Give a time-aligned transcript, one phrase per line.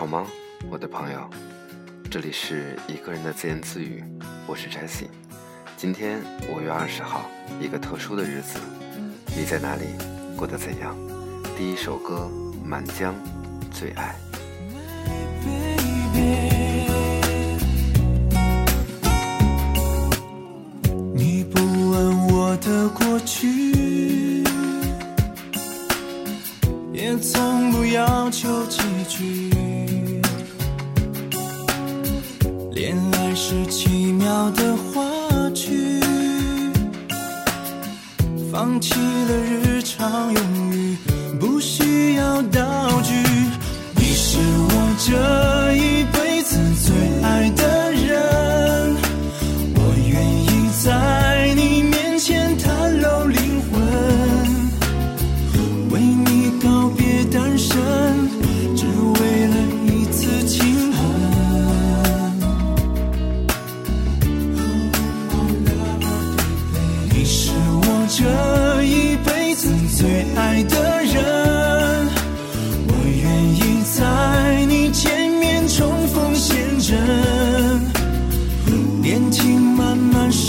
[0.00, 0.26] 好吗，
[0.70, 1.28] 我的朋友？
[2.10, 4.02] 这里是一个人的自言自语，
[4.46, 5.08] 我是 Jesse。
[5.76, 7.26] 今天五月二十号，
[7.60, 8.58] 一个特殊的日子，
[9.36, 9.82] 你在哪里？
[10.38, 10.96] 过得怎样？
[11.54, 12.30] 第一首歌
[12.66, 13.14] 《满江
[13.70, 14.16] 最爱》。
[21.14, 21.60] 你不
[21.90, 23.09] 问我的过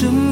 [0.09, 0.30] 慢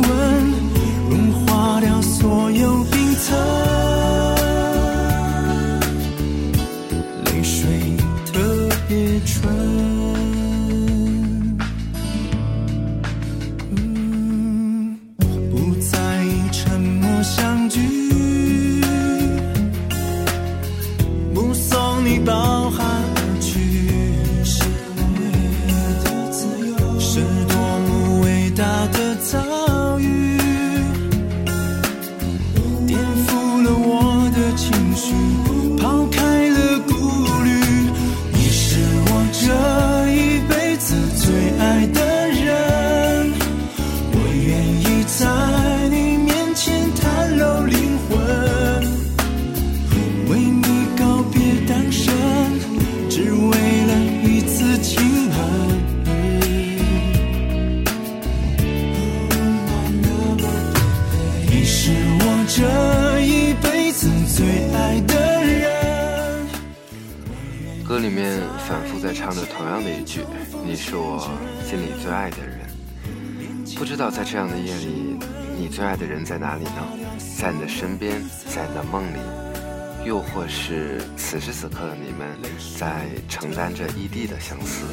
[67.99, 70.21] 里面反复在唱着同样的一句
[70.65, 71.29] ：“你是我
[71.63, 72.59] 心里最爱的人。”
[73.77, 75.17] 不知道在这样的夜里，
[75.57, 76.87] 你最爱的人在哪里呢？
[77.37, 79.19] 在你的身边，在你的梦里，
[80.05, 82.27] 又或是此时此刻的你们
[82.77, 84.85] 在承担着异地的相思。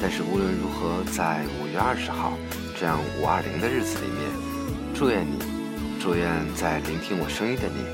[0.00, 2.38] 但是无论如何，在五月二十号
[2.78, 4.30] 这样五二零的日子里面，
[4.94, 5.38] 祝愿你，
[6.00, 7.84] 祝愿在聆听我声音的你，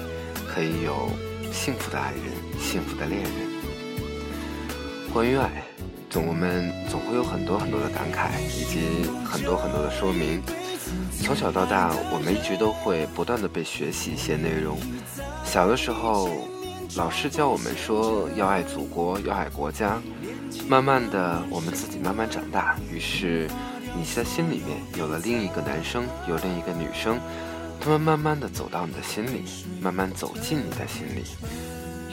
[0.47, 1.11] 可以有
[1.53, 3.44] 幸福的爱人，幸福的恋人。
[5.15, 5.49] 关于爱，
[6.11, 10.43] 总我们总会有很多很多的感慨，以及很多很多的说明。
[11.23, 14.77] 从小到大，我们一直都会不断的被学习一些内容。
[15.45, 16.29] 小的时候，
[16.97, 20.03] 老师教我们说要爱祖国，要爱国家。
[20.67, 23.49] 慢慢的，我们自己慢慢长大，于是
[23.97, 27.21] 你的心里面有了另一个男生，有另一个女生，
[27.81, 29.45] 他们慢慢的走到你的心里，
[29.81, 31.23] 慢慢走进你的心里。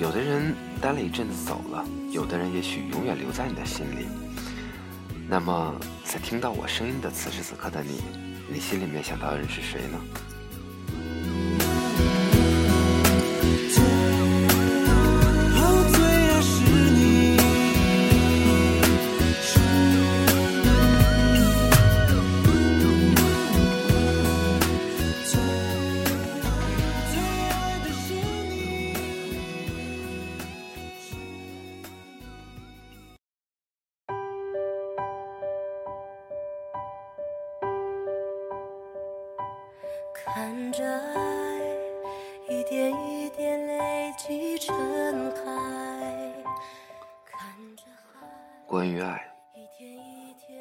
[0.02, 4.08] 有的人待了一阵子走了，有的人也许永远留在你的心里。
[5.30, 8.02] 那么，在听到我声音的此时此刻的你，
[8.52, 10.00] 你心里面想到的人是谁呢？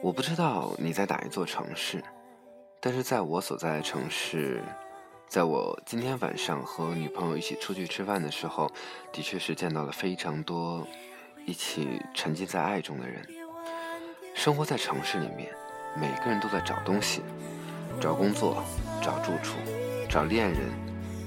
[0.03, 2.03] 我不知道你在哪一座城市，
[2.81, 4.63] 但是在我所在的城市，
[5.29, 8.71] 在我今天晚上和女朋友一起出去吃饭的时候，
[9.13, 10.87] 的确是见到了非常多
[11.45, 13.23] 一起沉浸在爱中的人。
[14.35, 15.53] 生活在城市里面，
[15.95, 17.21] 每个人都在找东西，
[18.01, 18.65] 找工作，
[19.03, 19.59] 找住处，
[20.09, 20.61] 找恋人，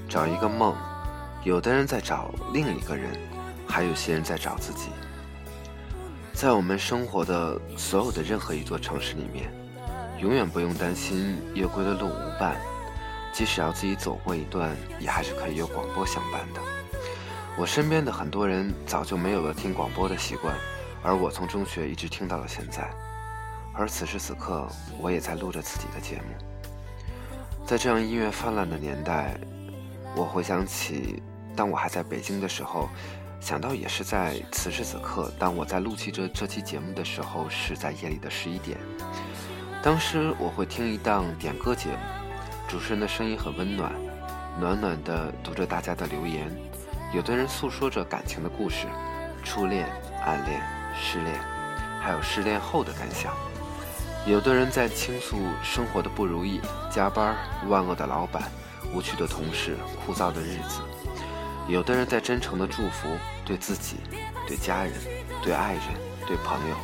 [0.08, 0.76] 找一个梦。
[1.44, 3.12] 有的人在找另一个人，
[3.68, 4.88] 还有些人在找自己。
[6.34, 9.48] 在我们生活的所有的任何一座城市里面，
[10.20, 12.56] 永远不用担心夜归的路无伴，
[13.32, 16.60] 即使要自己走过一段，也还是可以有广播相伴的。
[17.56, 20.52] 我身边的很多人早就没有了听广播的习惯，
[21.04, 22.90] 而我从中学一直听到了现在，
[23.72, 24.66] 而此时此刻，
[24.98, 26.34] 我也在录着自己的节目。
[27.64, 29.38] 在这样音乐泛滥的年代，
[30.16, 31.22] 我回想起，
[31.54, 32.88] 当我还在北京的时候，
[33.44, 38.78] 想到也是在此时此刻，当我在录制着这期节目的时候，是在夜里的十一点。
[39.82, 41.98] 当时我会听一档点歌节目，
[42.66, 43.92] 主持人的声音很温暖，
[44.58, 46.50] 暖暖的读着大家的留言，
[47.12, 48.86] 有的人诉说着感情的故事，
[49.44, 49.86] 初恋、
[50.24, 50.62] 暗恋。
[50.98, 51.38] 失恋，
[52.00, 53.34] 还有失恋后的感想。
[54.24, 57.36] 有的人在倾诉生活的不如意，加班、
[57.68, 58.44] 万恶的老板、
[58.94, 59.76] 无趣的同事、
[60.06, 60.80] 枯燥的日子；
[61.66, 63.08] 有的人在真诚的祝福，
[63.44, 63.96] 对自己、
[64.46, 64.92] 对家人、
[65.42, 65.82] 对爱人、
[66.26, 66.76] 对朋友；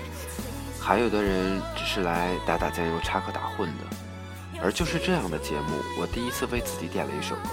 [0.80, 3.96] 还有的人只是来打打酱油、插科打诨的。
[4.62, 7.50] 而就是这样的节目，我第一次为自己点了一首歌。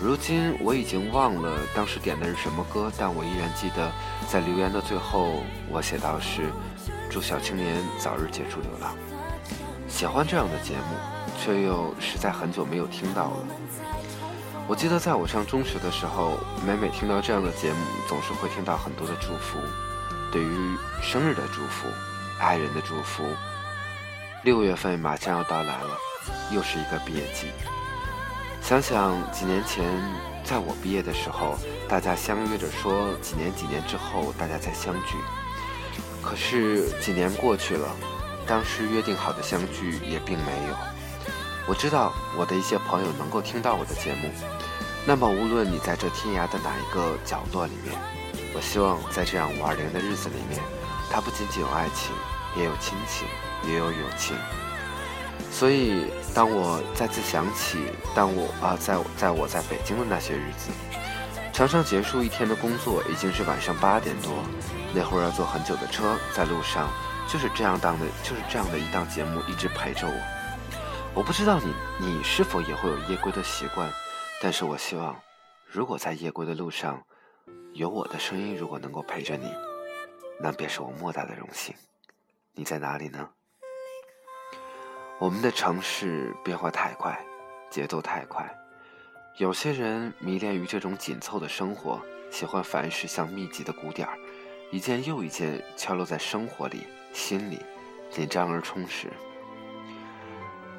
[0.00, 3.90] 如今我已经忘了当时点的是什么歌，但我依然记得，
[4.28, 6.52] 在留言的最后，我写到是
[7.10, 8.94] “祝小青年早日结束流浪”。
[9.88, 10.94] 喜欢这样的节目，
[11.40, 13.36] 却又实在很久没有听到了。
[14.68, 19.58] 我记得在我上中学的时候，每每听到这样的节目，总是会听到很多的祝福，
[20.30, 21.88] 对于生日的祝福，
[22.38, 23.24] 爱人的祝福。
[24.44, 25.96] 六月份马上要到来了，
[26.52, 27.46] 又是一个毕业季。
[28.60, 29.86] 想想几年前，
[30.44, 31.56] 在我毕业的时候，
[31.88, 35.16] 大家相约着说几年几年之后大家再相聚。
[36.22, 37.88] 可是几年过去了，
[38.46, 40.97] 当时约定好的相聚也并没有。
[41.68, 44.30] 我知道我的一些朋友能够听到我的节目，
[45.04, 47.94] 那么无论你在这天涯的哪一个角落里面，
[48.54, 50.62] 我希望在这样五二零的日子里面，
[51.10, 52.10] 它不仅仅有爱情，
[52.56, 53.28] 也有亲情，
[53.68, 54.34] 也有友情。
[55.52, 57.78] 所以，当我再次想起，
[58.14, 60.70] 当我啊，在在我在北京的那些日子，
[61.52, 64.32] 常常结束一天的工作已经是晚上八点多，
[64.94, 66.88] 那会儿要坐很久的车，在路上
[67.28, 70.37] 就是这样当的，就是这样的一档节目一直陪着我。
[71.18, 73.90] 我不知道你你是否也会有夜归的习惯，
[74.40, 75.20] 但是我希望，
[75.66, 77.02] 如果在夜归的路上，
[77.72, 79.52] 有我的声音，如果能够陪着你，
[80.40, 81.74] 那便是我莫大的荣幸。
[82.52, 83.28] 你在哪里呢？
[85.18, 87.20] 我们的城市变化太快，
[87.68, 88.48] 节奏太快。
[89.38, 92.00] 有些人迷恋于这种紧凑的生活，
[92.30, 94.16] 喜欢凡事像密集的鼓点儿，
[94.70, 97.60] 一件又一件敲落在生活里、心里，
[98.08, 99.10] 紧张而充实。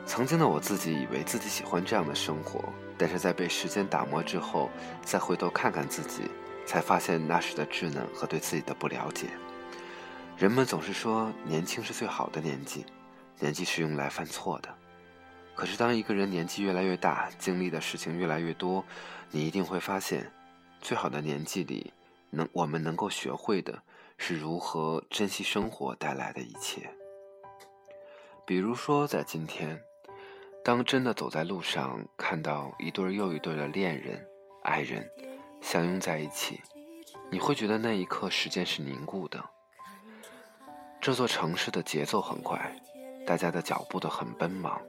[0.10, 4.68] 曾经的我自己以为自己喜欢这样的生活，但是在被时间打磨之后，
[5.06, 6.24] 再回头看看自己，
[6.66, 9.28] 才发现那时的稚嫩和对自己的不了解。
[10.36, 12.84] 人们总是说年轻是最好的年纪。
[13.38, 14.76] 年纪是用来犯错的，
[15.54, 18.84] 可是当一个人年纪越来越大，经历的事情越来越多，
[19.30, 20.30] 你一定会发现，
[20.82, 21.94] 最好的年纪里，
[22.32, 23.80] 能我们能够学会的
[24.18, 26.90] 是如何珍惜生活带来的一切。
[28.46, 29.80] 比如说，在今天，
[30.64, 34.26] 当真的走在路上，看到一对又一对的恋人、
[34.64, 35.10] 爱人
[35.62, 36.62] 相拥在一起，
[37.32, 39.44] 你会觉得那一刻时间是凝固的。
[41.02, 42.76] 这座城市的节奏很快。
[43.26, 44.82] 大家的脚步都很奔忙，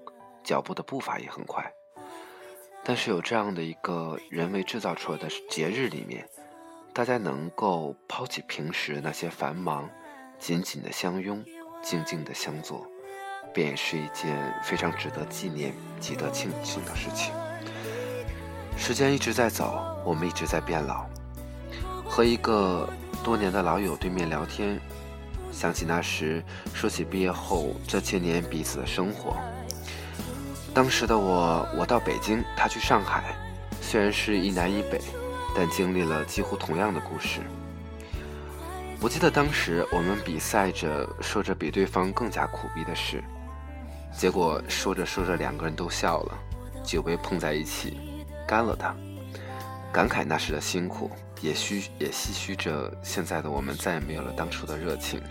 [0.43, 1.71] 脚步的步伐也很快。
[2.83, 6.27] 但是有这样的一个人为制造出来的节日里面，
[6.95, 9.91] 大家能够抛弃平时那些繁忙，
[10.39, 11.45] 紧紧的相拥，
[11.83, 12.87] 静静的相坐，
[13.53, 17.33] 便也是一件非常值得纪念、值得庆幸的事情。
[18.77, 21.05] 时间一直在走，我们一直在变老。
[22.09, 22.89] 和一个
[23.23, 24.81] 多年的老友对面聊天。
[25.53, 26.43] 想起那时，
[26.73, 29.37] 说起毕业后这些年彼此的生活。
[30.73, 33.35] 当时的我，我到北京，他去上海，
[33.81, 35.01] 虽然是一南一北，
[35.55, 37.41] 但经历了几乎同样的故事。
[39.03, 43.25] 我记得当时我们比赛着说着比对方更加苦逼的事，
[44.13, 46.39] 结果说着说着两个人都笑了，
[46.85, 47.99] 酒杯碰在一起，
[48.47, 48.95] 干了它，
[49.91, 51.11] 感慨那时的辛苦。
[51.41, 55.23] 也虚也唏嘘着，现在的我们再也没有了当初的热情。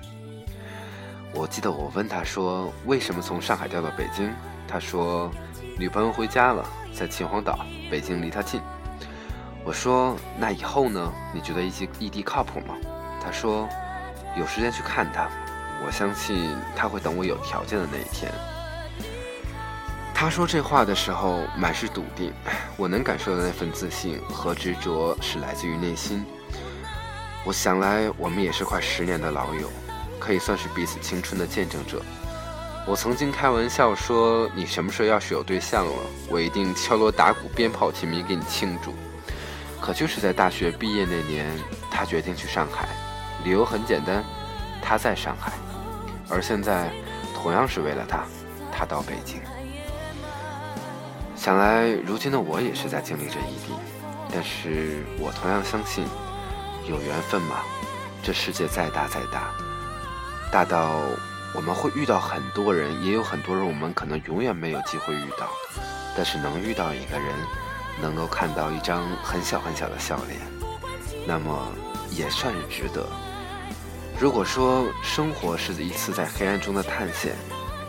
[1.31, 4.33] 我记得我问他说：“为什么从上海调到北京？”
[4.67, 5.29] 他说
[5.77, 7.59] ：“女朋友回家了，在秦皇岛，
[7.91, 8.59] 北京离他近。”
[9.63, 11.13] 我说：“那以后呢？
[11.31, 12.73] 你觉得异地异地靠谱吗？”
[13.31, 13.67] 说
[14.37, 15.29] ：“有时间去看他，
[15.85, 18.31] 我相信他会等我有条件的那一天。”
[20.13, 22.33] 他说这话的时候满是笃定，
[22.75, 26.25] 我能感受到那份自信和执着是来自于内心。
[27.45, 29.69] 我想来，我们也是快十年的老友，
[30.19, 32.01] 可以算是彼此青春的见证者。
[32.85, 35.93] 我曾经开玩笑说：“你什么时候要是有对象了，
[36.27, 38.93] 我一定敲锣打鼓、鞭炮齐鸣给你庆祝。”
[39.79, 41.47] 可就是在大学毕业那年，
[41.89, 42.89] 他决定去上海，
[43.43, 44.23] 理由很简单，
[44.81, 45.53] 他在上海，
[46.29, 46.91] 而现在
[47.33, 48.25] 同样是为了他，
[48.71, 49.39] 他到北京。
[51.35, 53.73] 想来，如今的我也是在经历着异地，
[54.31, 56.05] 但是我同样相信，
[56.85, 57.61] 有缘分嘛，
[58.21, 59.51] 这世界再大再大，
[60.51, 60.89] 大到
[61.55, 65.47] 我们会遇到很多人，也有很多人我们可能永远没有机会遇到，
[66.15, 67.33] 但是能遇到一个人，
[68.01, 70.41] 能够看到一张很小很小的笑脸，
[71.25, 71.71] 那么
[72.11, 73.07] 也算是值得。
[74.19, 77.33] 如果说生活是一次在黑暗中的探险，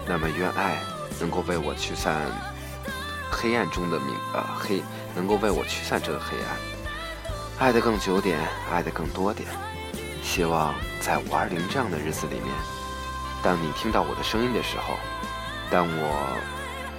[0.07, 0.79] 那么愿爱
[1.19, 2.31] 能够为我驱散
[3.29, 4.81] 黑暗中的明呃黑，
[5.13, 6.57] 能够为我驱散这个黑暗，
[7.59, 8.39] 爱的更久点，
[8.71, 9.49] 爱的更多点。
[10.23, 12.47] 希望在五二零这样的日子里面，
[13.43, 14.95] 当你听到我的声音的时候，
[15.69, 16.37] 当我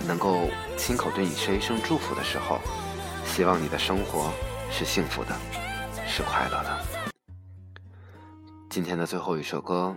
[0.05, 2.59] 能够亲口对你说一声祝福的时候，
[3.25, 4.29] 希望你的生活
[4.69, 5.33] 是幸福的，
[6.05, 6.80] 是快乐的。
[8.71, 9.93] 今天的最后一首歌，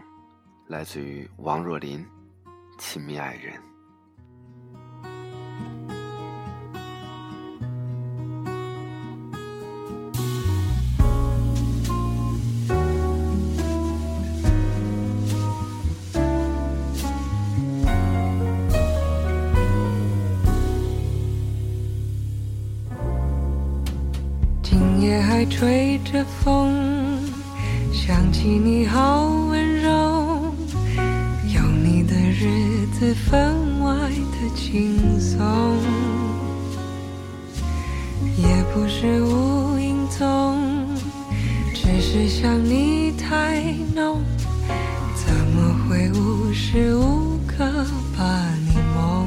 [0.67, 2.01] 来自于王若琳，
[2.77, 3.55] 《亲密爱人》。
[24.65, 26.84] 今夜还吹着风。
[28.47, 29.91] 你好温柔，
[31.49, 35.41] 有你的日子分外的轻松，
[38.37, 40.59] 也不是无影踪，
[41.73, 43.63] 只是想你太
[43.95, 44.21] 浓，
[45.15, 47.65] 怎么会无时无刻
[48.15, 48.25] 把
[48.67, 49.27] 你梦？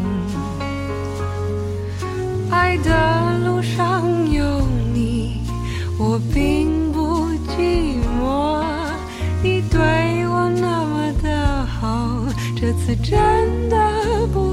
[2.51, 4.61] 爱的路上有
[4.93, 5.41] 你，
[5.97, 6.76] 我并。
[12.87, 13.77] 次真的
[14.27, 14.46] 不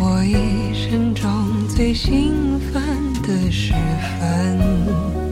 [0.00, 1.28] 我一生中
[1.68, 2.82] 最兴奋
[3.22, 3.72] 的时
[4.20, 5.31] 分。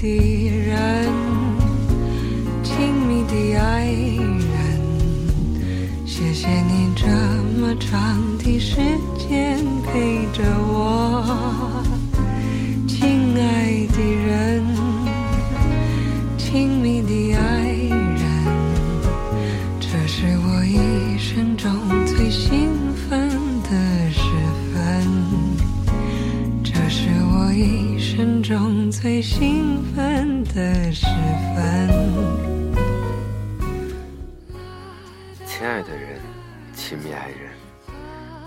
[0.00, 0.39] 亲
[30.54, 31.06] 的时
[31.54, 31.88] 分。
[35.46, 36.20] 亲爱的人，
[36.74, 37.52] 亲密爱人，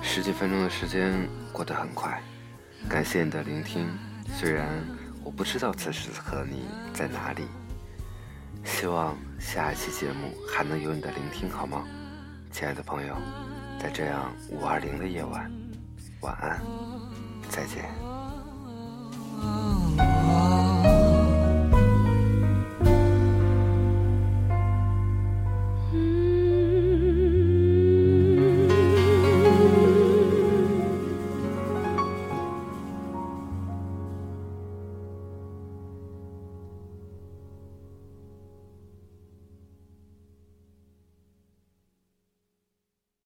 [0.01, 1.13] 十几分钟的时间
[1.51, 2.21] 过得很快，
[2.89, 3.87] 感谢你的聆听。
[4.35, 4.67] 虽然
[5.23, 7.43] 我不知道此时此刻你在哪里，
[8.63, 11.85] 希望下一期节目还能有你的聆听，好吗，
[12.51, 13.15] 亲爱的朋友？
[13.79, 15.51] 在这样五二零的夜晚，
[16.21, 16.61] 晚安，
[17.49, 17.85] 再见。